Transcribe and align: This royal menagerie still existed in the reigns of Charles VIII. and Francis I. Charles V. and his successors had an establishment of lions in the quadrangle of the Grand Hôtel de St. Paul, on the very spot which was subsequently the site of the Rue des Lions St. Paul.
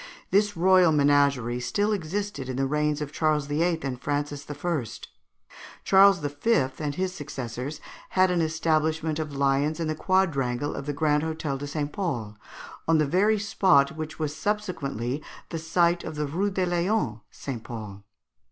This 0.31 0.57
royal 0.57 0.91
menagerie 0.91 1.59
still 1.59 1.91
existed 1.93 2.49
in 2.49 2.55
the 2.55 2.65
reigns 2.65 3.01
of 3.01 3.11
Charles 3.11 3.45
VIII. 3.45 3.81
and 3.83 4.01
Francis 4.01 4.49
I. 4.49 4.85
Charles 5.83 6.17
V. 6.17 6.53
and 6.79 6.95
his 6.95 7.13
successors 7.13 7.79
had 8.09 8.31
an 8.31 8.41
establishment 8.41 9.19
of 9.19 9.31
lions 9.31 9.79
in 9.79 9.87
the 9.87 9.93
quadrangle 9.93 10.73
of 10.73 10.87
the 10.87 10.93
Grand 10.93 11.21
Hôtel 11.21 11.59
de 11.59 11.67
St. 11.67 11.93
Paul, 11.93 12.35
on 12.87 12.97
the 12.97 13.05
very 13.05 13.37
spot 13.37 13.91
which 13.95 14.17
was 14.17 14.35
subsequently 14.35 15.21
the 15.49 15.59
site 15.59 16.03
of 16.03 16.15
the 16.15 16.25
Rue 16.25 16.49
des 16.49 16.65
Lions 16.65 17.19
St. 17.29 17.63
Paul. 17.63 18.03